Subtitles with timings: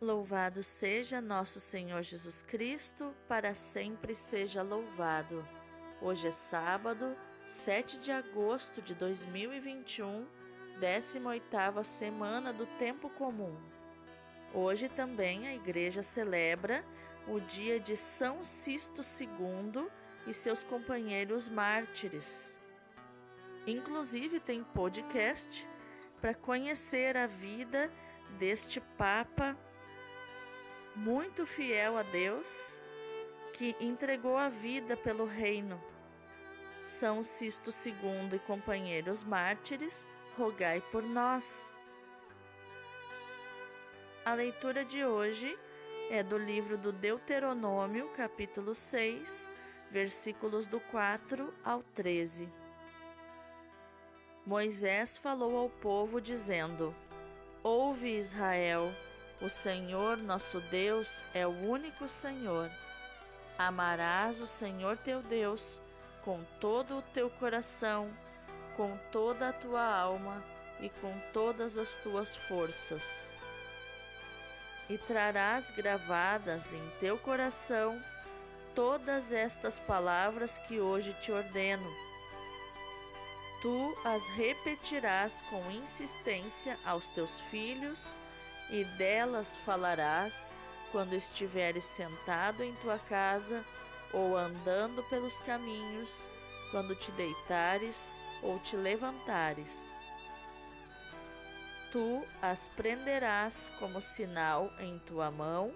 [0.00, 5.44] Louvado seja nosso Senhor Jesus Cristo, para sempre seja louvado.
[6.00, 10.24] Hoje é sábado, 7 de agosto de 2021,
[10.80, 13.56] 18ª semana do tempo comum.
[14.54, 16.84] Hoje também a igreja celebra
[17.26, 19.88] o dia de São Sisto II
[20.28, 22.60] e seus companheiros mártires.
[23.66, 25.68] Inclusive tem podcast
[26.20, 27.90] para conhecer a vida
[28.38, 29.56] deste Papa
[30.98, 32.78] muito fiel a Deus,
[33.52, 35.80] que entregou a vida pelo reino.
[36.84, 41.70] São Sisto II e companheiros mártires, rogai por nós.
[44.24, 45.56] A leitura de hoje
[46.10, 49.48] é do livro do Deuteronômio, capítulo 6,
[49.92, 52.48] versículos do 4 ao 13.
[54.44, 56.92] Moisés falou ao povo, dizendo:
[57.62, 58.92] Ouve, Israel,
[59.40, 62.68] o Senhor nosso Deus é o único Senhor.
[63.56, 65.80] Amarás o Senhor teu Deus
[66.24, 68.10] com todo o teu coração,
[68.76, 70.42] com toda a tua alma
[70.80, 73.30] e com todas as tuas forças.
[74.90, 78.02] E trarás gravadas em teu coração
[78.74, 81.88] todas estas palavras que hoje te ordeno.
[83.62, 88.16] Tu as repetirás com insistência aos teus filhos
[88.70, 90.50] e delas falarás
[90.92, 93.64] quando estiveres sentado em tua casa
[94.12, 96.28] ou andando pelos caminhos,
[96.70, 99.98] quando te deitares ou te levantares.
[101.92, 105.72] Tu as prenderás como sinal em tua mão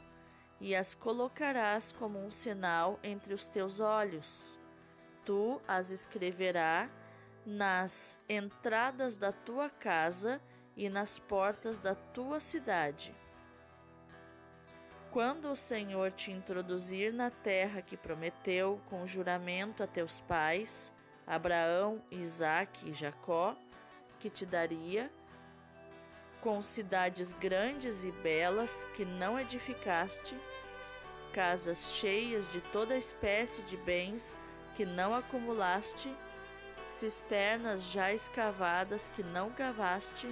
[0.61, 4.59] e as colocarás como um sinal entre os teus olhos.
[5.25, 6.91] Tu as escreverás
[7.45, 10.41] nas entradas da tua casa
[10.77, 13.15] e nas portas da tua cidade.
[15.11, 20.91] Quando o Senhor te introduzir na terra que prometeu com juramento a teus pais,
[21.27, 23.55] Abraão, Isaque e Jacó,
[24.19, 25.10] que te daria,
[26.41, 30.37] com cidades grandes e belas que não edificaste,
[31.33, 34.37] casas cheias de toda espécie de bens
[34.75, 36.10] que não acumulaste,
[36.87, 40.27] cisternas já escavadas que não cavaste,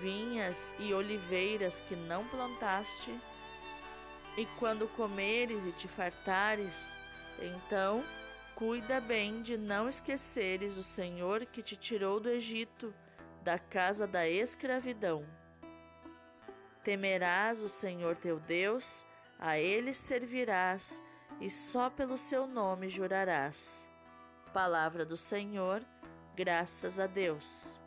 [0.00, 3.18] vinhas e oliveiras que não plantaste,
[4.36, 6.96] e quando comeres e te fartares,
[7.40, 8.02] então
[8.54, 12.92] cuida bem de não esqueceres o Senhor que te tirou do Egito,
[13.42, 15.24] da casa da escravidão.
[16.82, 19.06] Temerás o Senhor teu Deus,
[19.38, 21.02] a ele servirás
[21.40, 23.88] e só pelo seu nome jurarás.
[24.52, 25.82] Palavra do Senhor,
[26.34, 27.83] graças a Deus.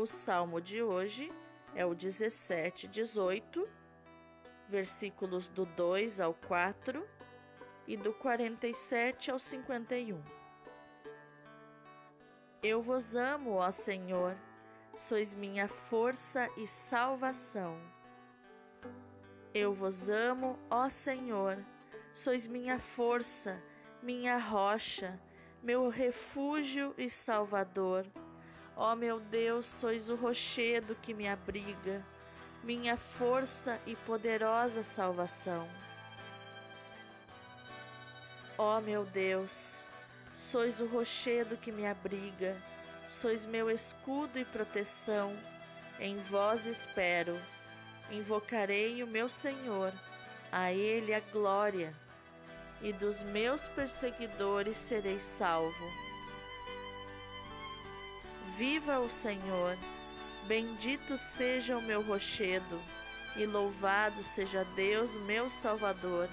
[0.00, 1.30] O salmo de hoje
[1.74, 3.68] é o 17, 18,
[4.66, 7.06] versículos do 2 ao 4
[7.86, 10.18] e do 47 ao 51.
[12.62, 14.34] Eu vos amo, ó Senhor,
[14.96, 17.78] sois minha força e salvação.
[19.52, 21.62] Eu vos amo, ó Senhor,
[22.10, 23.62] sois minha força,
[24.02, 25.20] minha rocha,
[25.62, 28.06] meu refúgio e salvador.
[28.82, 32.02] Ó meu Deus, sois o rochedo que me abriga,
[32.64, 35.68] minha força e poderosa salvação.
[38.56, 39.84] Ó meu Deus,
[40.34, 42.56] sois o rochedo que me abriga,
[43.06, 45.36] sois meu escudo e proteção,
[45.98, 47.38] em vós espero.
[48.10, 49.92] Invocarei o meu Senhor,
[50.50, 51.94] a Ele a glória,
[52.80, 56.09] e dos meus perseguidores serei salvo.
[58.60, 59.74] Viva o Senhor!
[60.46, 62.78] Bendito seja o meu rochedo,
[63.34, 66.28] e louvado seja Deus, meu Salvador.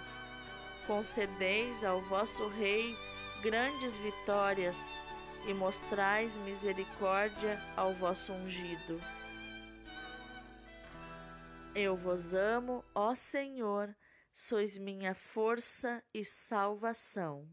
[0.86, 2.94] Concedeis ao vosso Rei
[3.42, 5.00] grandes vitórias,
[5.48, 9.00] e mostrais misericórdia ao vosso ungido.
[11.74, 13.96] Eu vos amo, ó Senhor,
[14.34, 17.48] sois minha força e salvação.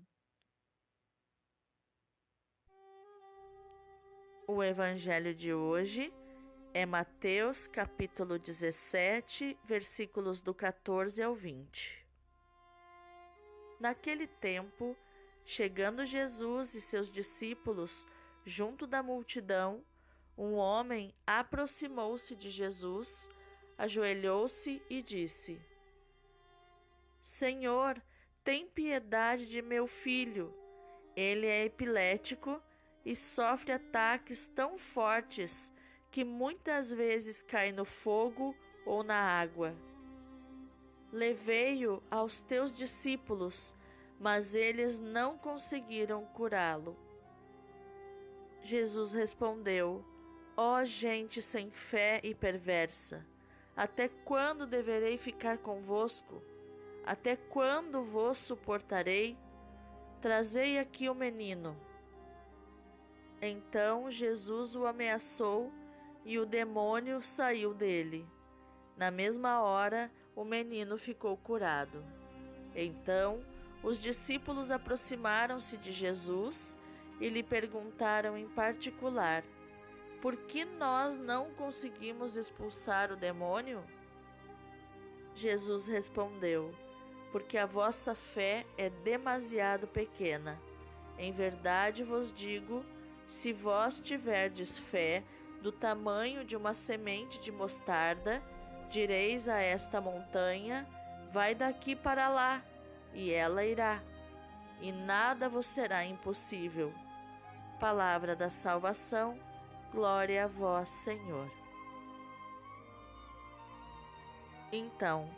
[4.46, 6.12] O evangelho de hoje
[6.75, 12.06] é Mateus capítulo 17, versículos do 14 ao 20.
[13.81, 14.94] Naquele tempo,
[15.46, 18.06] chegando Jesus e seus discípulos
[18.44, 19.82] junto da multidão,
[20.37, 23.31] um homem aproximou-se de Jesus,
[23.79, 25.58] ajoelhou-se e disse:
[27.23, 27.99] Senhor,
[28.44, 30.55] tem piedade de meu filho.
[31.17, 32.62] Ele é epilético
[33.04, 35.72] e sofre ataques tão fortes
[36.10, 38.54] que muitas vezes cai no fogo
[38.86, 39.74] ou na água.
[41.12, 43.74] Levei-o aos teus discípulos,
[44.18, 46.96] mas eles não conseguiram curá-lo.
[48.62, 50.04] Jesus respondeu:
[50.56, 53.26] Ó oh, gente sem fé e perversa,
[53.76, 56.42] até quando deverei ficar convosco?
[57.04, 59.36] Até quando vos suportarei?
[60.22, 61.76] Trazei aqui o menino.
[63.46, 65.70] Então Jesus o ameaçou
[66.25, 68.26] e o demônio saiu dele.
[68.96, 72.02] Na mesma hora, o menino ficou curado.
[72.75, 73.44] Então,
[73.82, 76.79] os discípulos aproximaram-se de Jesus
[77.20, 79.44] e lhe perguntaram em particular:
[80.23, 83.85] Por que nós não conseguimos expulsar o demônio?
[85.35, 86.75] Jesus respondeu:
[87.31, 90.58] Porque a vossa fé é demasiado pequena.
[91.19, 92.82] Em verdade vos digo:
[93.26, 95.22] se vós tiverdes fé
[95.62, 98.42] do tamanho de uma semente de mostarda,
[98.90, 100.86] direis a esta montanha:
[101.32, 102.62] Vai daqui para lá,
[103.12, 104.02] e ela irá,
[104.80, 106.92] e nada vos será impossível.
[107.80, 109.38] Palavra da salvação,
[109.92, 111.50] glória a vós, Senhor.
[114.70, 115.28] Então,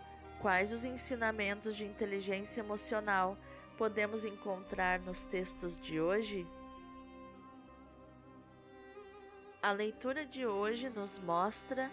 [0.41, 3.37] quais os ensinamentos de inteligência emocional
[3.77, 6.47] podemos encontrar nos textos de hoje?
[9.67, 11.91] A leitura de hoje nos mostra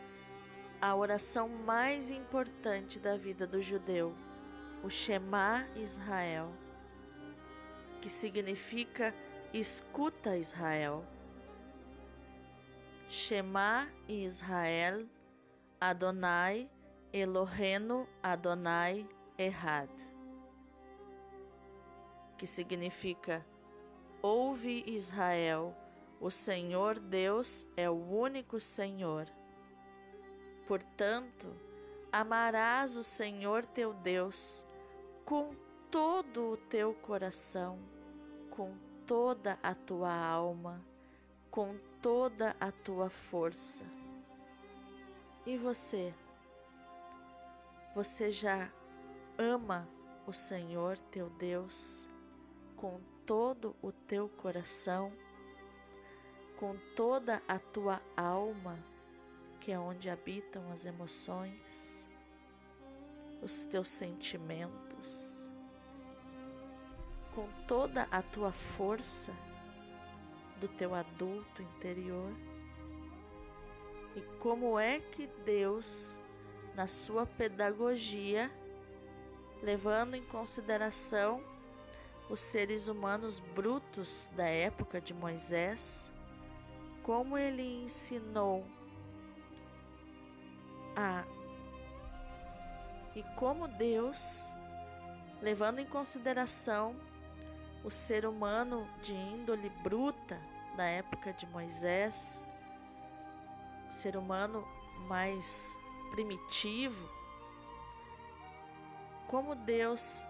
[0.80, 4.14] a oração mais importante da vida do judeu,
[4.84, 6.54] o Shema Israel,
[8.00, 9.12] que significa
[9.52, 11.04] escuta Israel.
[13.08, 15.08] Shema Israel,
[15.82, 16.70] Adonai,
[17.12, 19.90] Elohenu Adonai Errad,
[22.38, 23.44] que significa
[24.22, 25.76] ouve Israel,
[26.24, 29.28] o Senhor Deus é o único Senhor.
[30.66, 31.54] Portanto,
[32.10, 34.66] amarás o Senhor teu Deus
[35.26, 35.54] com
[35.92, 37.78] todo o teu coração,
[38.50, 38.74] com
[39.06, 40.82] toda a tua alma,
[41.52, 43.84] com toda a tua força.
[45.46, 46.14] E você?
[47.94, 48.72] Você já
[49.38, 49.86] ama
[50.26, 52.08] o Senhor teu Deus
[52.78, 55.12] com todo o teu coração?
[56.58, 58.78] Com toda a tua alma,
[59.60, 62.04] que é onde habitam as emoções,
[63.42, 65.48] os teus sentimentos,
[67.34, 69.34] com toda a tua força
[70.60, 72.32] do teu adulto interior.
[74.16, 76.20] E como é que Deus,
[76.76, 78.52] na sua pedagogia,
[79.62, 81.42] levando em consideração
[82.30, 86.13] os seres humanos brutos da época de Moisés,
[87.04, 88.66] como ele ensinou
[90.96, 91.26] a
[93.16, 94.52] e como Deus,
[95.40, 96.96] levando em consideração
[97.84, 100.40] o ser humano de índole bruta
[100.76, 102.44] da época de Moisés,
[103.88, 104.68] ser humano
[105.08, 105.78] mais
[106.10, 107.08] primitivo,
[109.28, 110.24] como Deus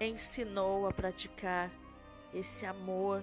[0.00, 1.70] ensinou a praticar
[2.34, 3.22] esse amor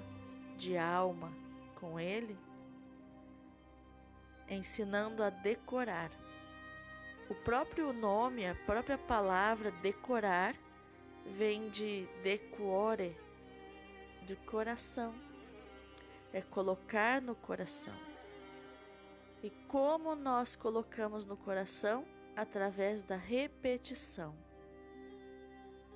[0.58, 1.30] de alma
[1.76, 2.38] com Ele
[4.54, 6.12] ensinando a decorar.
[7.30, 10.56] O próprio nome, a própria palavra decorar,
[11.26, 13.16] vem de decuore,
[14.26, 15.14] de coração.
[16.32, 17.96] É colocar no coração.
[19.44, 22.06] E como nós colocamos no coração?
[22.36, 24.36] Através da repetição.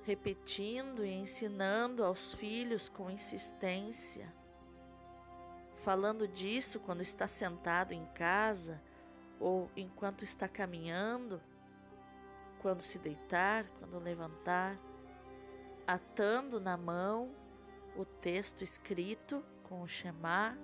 [0.04, 4.37] Repetindo e ensinando aos filhos com insistência
[5.88, 8.78] falando disso quando está sentado em casa
[9.40, 11.40] ou enquanto está caminhando,
[12.60, 14.78] quando se deitar, quando levantar,
[15.86, 17.34] atando na mão
[17.96, 20.58] o texto escrito com o Shema,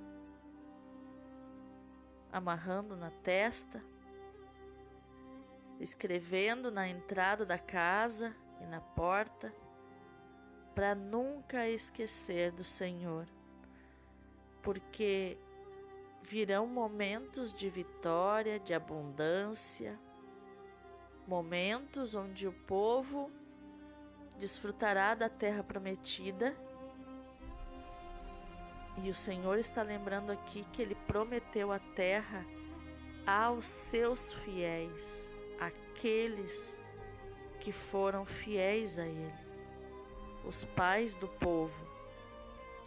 [2.31, 3.83] amarrando na testa,
[5.81, 9.54] escrevendo na entrada da casa e na porta,
[10.75, 13.26] para nunca esquecer do Senhor
[14.64, 15.37] porque
[16.23, 19.97] virão momentos de vitória, de abundância,
[21.28, 23.30] momentos onde o povo
[24.38, 26.56] desfrutará da terra prometida.
[29.02, 32.47] E o Senhor está lembrando aqui que ele prometeu a terra
[33.26, 35.30] aos seus fiéis,
[35.61, 36.78] aqueles
[37.61, 39.35] que foram fiéis a ele,
[40.47, 41.94] os pais do povo.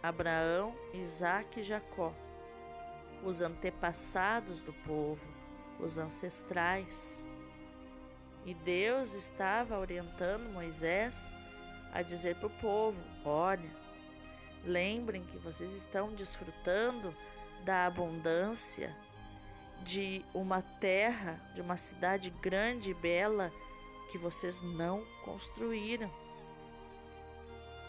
[0.02, 2.12] Abraão, Isaac e Jacó.
[3.24, 5.26] os antepassados do povo,
[5.80, 7.26] os ancestrais.
[8.46, 11.34] E Deus estava orientando Moisés
[11.92, 13.70] a dizer para o povo: olha,
[14.64, 17.14] lembrem que vocês estão desfrutando
[17.64, 18.94] da abundância
[19.82, 23.52] de uma terra, de uma cidade grande e bela
[24.10, 26.10] que vocês não construíram.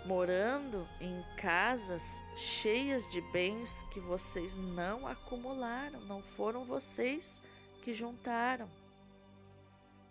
[0.10, 7.39] Morando em casas cheias de bens que vocês não acumularam, não foram vocês
[7.84, 8.68] que juntaram.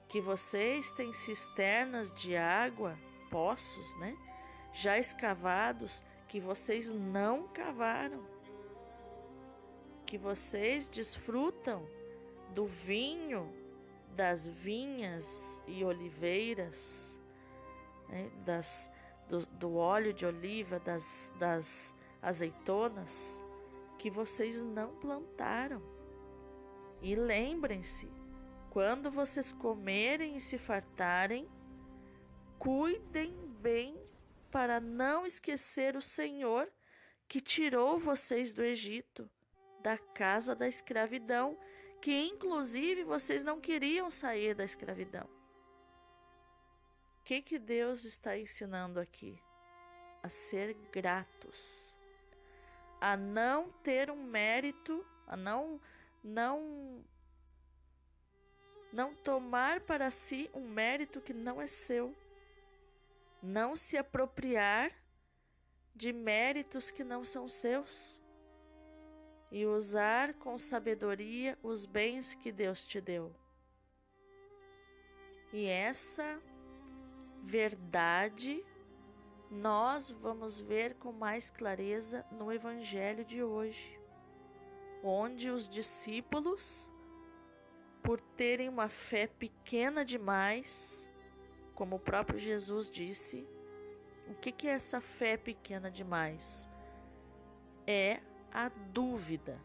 [0.08, 2.96] Que vocês têm cisternas de água,
[3.28, 4.16] poços, né?
[4.72, 8.38] Já escavados que vocês não cavaram
[10.08, 11.86] que vocês desfrutam
[12.54, 13.52] do vinho
[14.16, 17.18] das vinhas e oliveiras,
[18.08, 18.90] né, das,
[19.28, 23.40] do, do, óleo de oliva, das, das azeitonas,
[23.98, 25.82] que vocês não plantaram.
[27.00, 28.10] E lembrem-se,
[28.70, 31.48] quando vocês comerem e se fartarem,
[32.58, 33.96] cuidem bem
[34.50, 36.68] para não esquecer o Senhor
[37.28, 39.30] que tirou vocês do Egito
[39.80, 41.56] da casa da escravidão,
[42.00, 45.28] que inclusive vocês não queriam sair da escravidão.
[47.28, 49.38] Que, que Deus está ensinando aqui?
[50.22, 51.94] A ser gratos,
[52.98, 55.78] a não ter um mérito, a não
[56.24, 57.04] não
[58.90, 62.16] não tomar para si um mérito que não é seu,
[63.42, 64.90] não se apropriar
[65.94, 68.18] de méritos que não são seus
[69.52, 73.36] e usar com sabedoria os bens que Deus te deu.
[75.52, 76.40] E essa
[77.42, 78.64] verdade
[79.50, 83.98] nós vamos ver com mais clareza no Evangelho de hoje,
[85.02, 86.92] onde os discípulos,
[88.02, 91.10] por terem uma fé pequena demais,
[91.74, 93.48] como o próprio Jesus disse,
[94.28, 96.68] o que, é essa fé pequena demais?
[97.86, 98.20] É
[98.52, 99.58] a dúvida.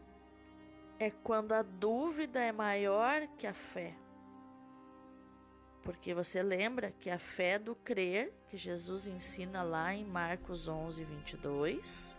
[0.98, 3.94] É quando a dúvida é maior que a fé.
[5.84, 11.04] Porque você lembra que a fé do crer, que Jesus ensina lá em Marcos 11,
[11.04, 12.16] 22,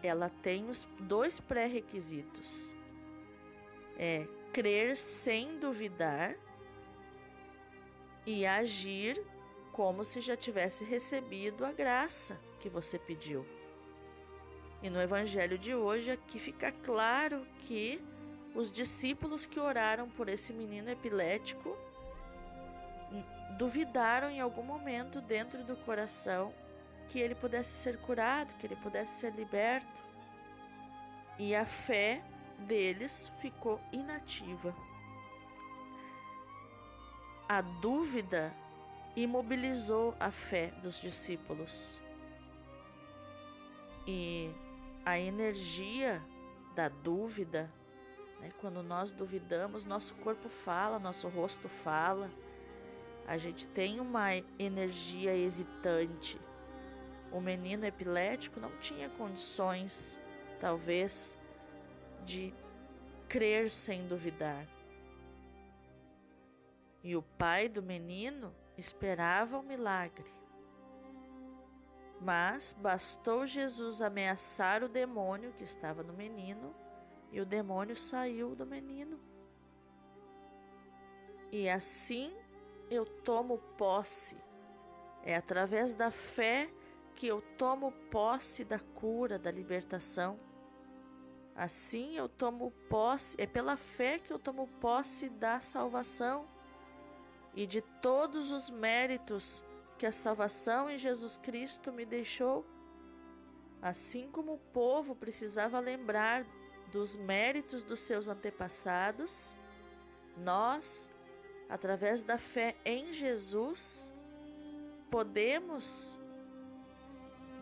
[0.00, 2.74] ela tem os dois pré-requisitos:
[3.98, 6.36] é crer sem duvidar
[8.24, 9.20] e agir
[9.72, 13.44] como se já tivesse recebido a graça que você pediu.
[14.82, 18.00] E no evangelho de hoje aqui fica claro que
[18.54, 21.76] os discípulos que oraram por esse menino epilético
[23.52, 26.52] duvidaram em algum momento dentro do coração
[27.08, 29.86] que ele pudesse ser curado, que ele pudesse ser liberto.
[31.38, 32.22] E a fé
[32.58, 34.74] deles ficou inativa.
[37.48, 38.52] A dúvida
[39.14, 42.00] imobilizou a fé dos discípulos.
[44.06, 44.50] E
[45.04, 46.22] a energia
[46.74, 47.70] da dúvida,
[48.40, 48.52] né?
[48.60, 52.30] quando nós duvidamos, nosso corpo fala, nosso rosto fala,
[53.26, 56.40] a gente tem uma energia hesitante.
[57.32, 60.20] O menino epilético não tinha condições,
[60.60, 61.36] talvez,
[62.24, 62.54] de
[63.28, 64.64] crer sem duvidar.
[67.02, 70.32] E o pai do menino esperava o milagre.
[72.20, 76.74] Mas bastou Jesus ameaçar o demônio que estava no menino
[77.32, 79.20] e o demônio saiu do menino.
[81.50, 82.32] E assim
[82.90, 84.36] eu tomo posse.
[85.22, 86.70] É através da fé
[87.14, 90.38] que eu tomo posse da cura, da libertação.
[91.54, 96.46] Assim eu tomo posse, é pela fé que eu tomo posse da salvação
[97.54, 99.64] e de todos os méritos
[99.96, 102.66] que a salvação em Jesus Cristo me deixou.
[103.80, 106.46] Assim como o povo precisava lembrar
[106.92, 109.56] dos méritos dos seus antepassados,
[110.36, 111.10] nós,
[111.68, 114.12] através da fé em Jesus,
[115.10, 116.18] podemos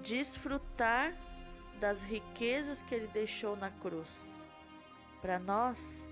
[0.03, 1.15] desfrutar
[1.81, 4.45] das riquezas que ele deixou na cruz
[5.21, 6.09] para nós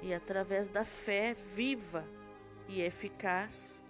[0.00, 2.04] e através da fé viva
[2.68, 3.82] e eficaz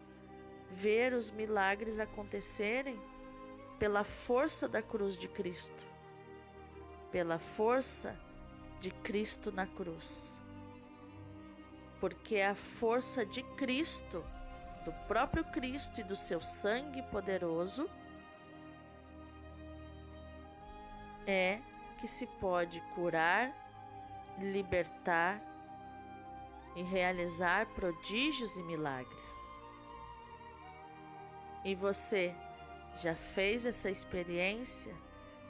[0.71, 2.99] ver os milagres acontecerem
[3.79, 5.87] pela força da cruz de Cristo,
[7.11, 8.19] pela força
[8.81, 10.41] de Cristo na cruz.
[12.02, 14.25] Porque a força de Cristo,
[14.85, 17.88] do próprio Cristo e do seu sangue poderoso,
[21.25, 21.61] é
[22.00, 23.52] que se pode curar,
[24.40, 25.40] libertar
[26.75, 29.54] e realizar prodígios e milagres.
[31.64, 32.35] E você
[32.97, 34.92] já fez essa experiência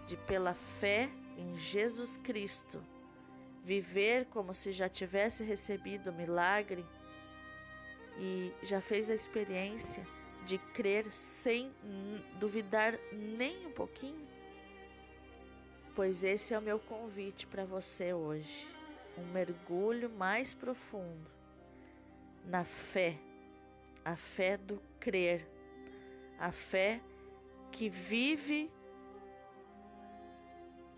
[0.07, 2.92] de, pela fé em Jesus Cristo,
[3.63, 6.85] viver como se já tivesse recebido o milagre
[8.19, 10.07] e já fez a experiência
[10.45, 11.73] de crer sem
[12.39, 14.27] duvidar nem um pouquinho?
[15.95, 18.67] Pois esse é o meu convite para você hoje,
[19.17, 21.31] um mergulho mais profundo
[22.45, 23.17] na fé,
[24.05, 25.47] a fé do crer,
[26.39, 27.01] a fé
[27.71, 28.71] que vive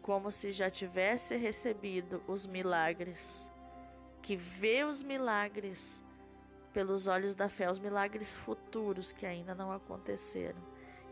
[0.04, 3.50] como se já tivesse recebido os milagres,
[4.20, 6.02] que vê os milagres
[6.74, 10.60] pelos olhos da fé, os milagres futuros que ainda não aconteceram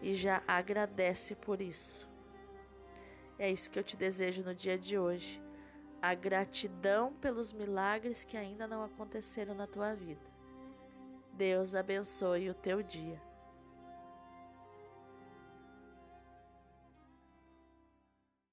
[0.03, 2.07] e já agradece por isso.
[3.39, 5.43] É isso que eu te desejo no dia de hoje.
[6.03, 10.31] A gratidão pelos milagres que ainda não aconteceram na tua vida.
[11.33, 13.19] Deus abençoe o teu dia.